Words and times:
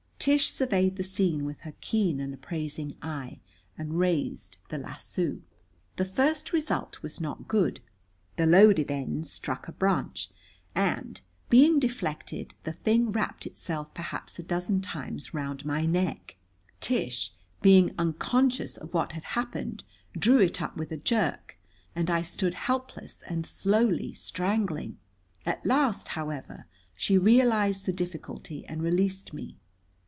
Tish 0.23 0.51
surveyed 0.51 0.97
the 0.97 1.03
scene 1.03 1.45
with 1.45 1.61
her 1.61 1.73
keen 1.81 2.19
and 2.19 2.31
appraising 2.31 2.95
eye, 3.01 3.39
and 3.75 3.97
raised 3.97 4.57
the 4.69 4.77
lasso. 4.77 5.41
The 5.97 6.05
first 6.05 6.53
result 6.53 7.01
was 7.01 7.19
not 7.19 7.47
good. 7.47 7.79
The 8.35 8.45
loaded 8.45 8.91
end 8.91 9.25
struck 9.25 9.67
a 9.67 9.71
branch, 9.71 10.29
and, 10.75 11.19
being 11.49 11.79
deflected, 11.79 12.53
the 12.65 12.71
thing 12.71 13.11
wrapped 13.11 13.47
itself 13.47 13.95
perhaps 13.95 14.37
a 14.37 14.43
dozen 14.43 14.81
times 14.81 15.33
round 15.33 15.65
my 15.65 15.87
neck. 15.87 16.35
Tish, 16.81 17.33
being 17.63 17.95
unconscious 17.97 18.77
of 18.77 18.93
what 18.93 19.13
had 19.13 19.23
happened, 19.23 19.83
drew 20.15 20.37
it 20.37 20.61
up 20.61 20.77
with 20.77 20.91
a 20.91 20.97
jerk, 20.97 21.57
and 21.95 22.11
I 22.11 22.21
stood 22.21 22.53
helpless 22.53 23.23
and 23.23 23.43
slowly 23.43 24.13
strangling. 24.13 24.99
At 25.47 25.65
last, 25.65 26.09
however, 26.09 26.67
she 26.95 27.17
realized 27.17 27.87
the 27.87 27.91
difficulty 27.91 28.63
and 28.67 28.83
released 28.83 29.33
me. 29.33 29.57